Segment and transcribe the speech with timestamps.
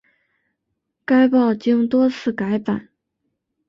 [1.05, 2.89] 该报经多次改版。